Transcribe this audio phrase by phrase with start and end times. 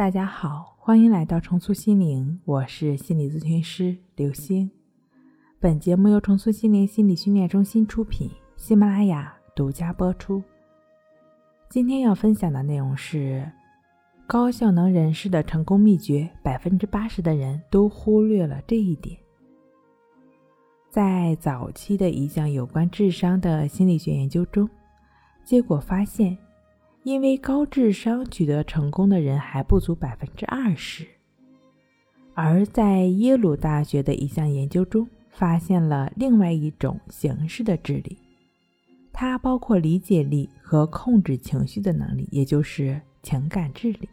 [0.00, 4.70] 大家好，欢迎来到重塑心灵，我是心理咨询师刘星。
[5.58, 10.42] 本节目由重塑心灵心理训练中心出品，喜马拉雅独家播出。
[11.68, 13.46] 今天要分享的内容是
[14.26, 19.14] 高效能人士的成功秘诀，百分之八十的人都忽略了这一点。
[20.88, 24.66] 在早期的一项有关智商的心理学研究中，
[25.44, 26.38] 结果发现。
[27.02, 31.06] 因为高智商取得成功的人还不足百分之二十，
[32.34, 38.18] 而在耶鲁大学的一项研究中，发现了另外一种形式的智力，
[39.12, 44.08] 它包括理解力和控制情绪的能力，也就是情感智力。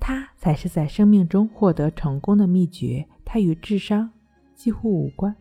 [0.00, 4.10] 它才是在生命中获得成功的秘诀，它与智商
[4.54, 5.36] 几乎无关。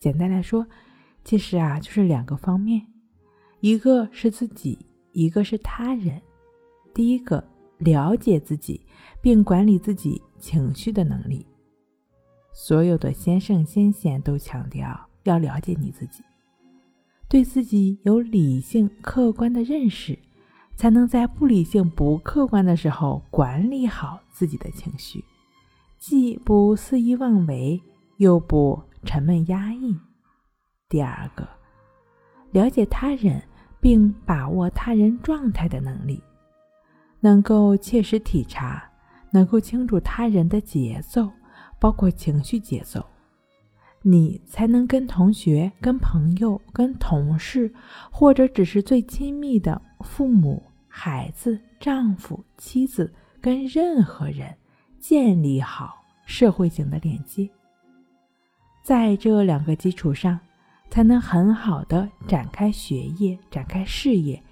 [0.00, 0.66] 简单来说，
[1.22, 2.84] 其实啊，就是两个方面，
[3.60, 4.76] 一个是自己。
[5.16, 6.20] 一个是他人，
[6.92, 7.42] 第一个
[7.78, 8.78] 了解自己
[9.22, 11.46] 并管理自己情绪的能力。
[12.52, 16.22] 所有的先圣先贤都强调要了解你自己，
[17.30, 20.18] 对自己有理性客观的认识，
[20.76, 25.24] 才能在不理性不客观的时候管理好自己的情绪，
[25.98, 27.80] 既不肆意妄为，
[28.18, 29.96] 又不沉闷压抑。
[30.90, 31.48] 第二个，
[32.50, 33.42] 了解他人。
[33.80, 36.22] 并把握他人状态的能力，
[37.20, 38.82] 能够切实体察，
[39.30, 41.30] 能够清楚他人的节奏，
[41.78, 43.04] 包括情绪节奏，
[44.02, 47.72] 你才能跟同学、跟朋友、跟同事，
[48.10, 54.52] 或者只是最亲密的父母、孩子、丈夫、妻子，跟任何人
[54.98, 57.48] 建立好社会性的连接。
[58.82, 60.38] 在这两个基础上。
[60.88, 64.42] 才能很好的展开学业，展开事业，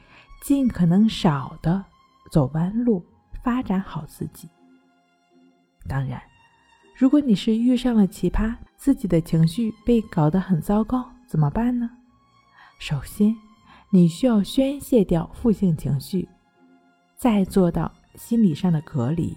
[0.42, 1.82] 尽可能少的
[2.30, 3.02] 走弯路，
[3.42, 4.46] 发展好自己。
[5.88, 6.20] 当然，
[6.94, 11.90] 如果你是遇上了奇葩，自己的情绪被搞得很糟糕，怎么办呢？
[12.78, 13.34] 首先，
[13.88, 16.28] 你需要宣泄掉负性情绪，
[17.16, 19.34] 再做到心理上的隔离。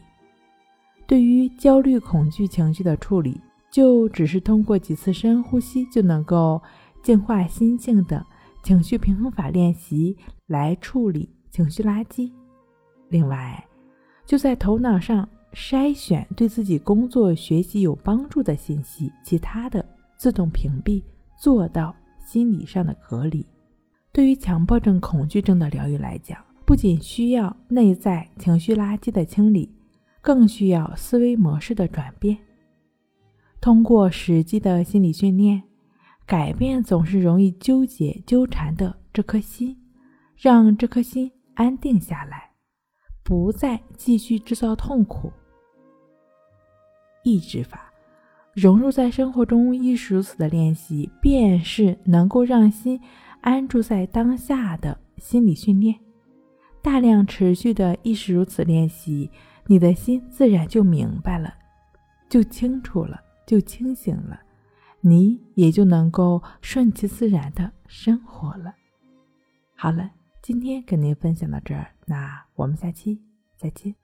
[1.06, 3.40] 对于焦虑、恐惧情绪的处理，
[3.72, 6.62] 就只是通过几次深呼吸就能够。
[7.08, 8.22] 净化心境的
[8.62, 10.14] 情绪平衡法练习
[10.48, 12.30] 来处理情绪垃圾。
[13.08, 13.66] 另外，
[14.26, 19.86] 就在头脑上筛选对自己工作学习有帮助的信息，其他的
[20.18, 21.02] 自动屏蔽，
[21.40, 21.96] 做到
[22.26, 23.46] 心理上的隔离。
[24.12, 29.74] 对于强迫症、恐惧症的疗愈来讲，不仅需要内在情绪垃圾的清理，
[30.20, 32.38] 更需要思维模式的转变。
[33.62, 35.64] 通过实际的心理训练。
[36.28, 39.76] 改变总是容易纠结纠缠的这颗心，
[40.36, 42.52] 让这颗心安定下来，
[43.24, 45.32] 不再继续制造痛苦。
[47.24, 47.90] 抑制法
[48.54, 53.00] 融入在生活中亦是如此的练习，便是能够让心
[53.40, 55.98] 安住在当下的心理训练。
[56.82, 59.32] 大量持续的亦是如此练习，
[59.66, 61.54] 你的心自然就明白了，
[62.28, 64.38] 就清楚了，就清醒了。
[65.02, 68.74] 你也就能够顺其自然的生活了。
[69.76, 73.22] 好了，今天跟您分享到这儿，那我们下期
[73.56, 73.96] 再见。